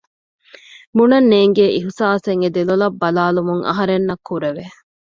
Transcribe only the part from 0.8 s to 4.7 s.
ބުނަން ނޭނގޭ އިހުސާސެއް އެ ދެލޮލަށް ބަލާލުމުން އަހަރެންނަށް ކުރެވެ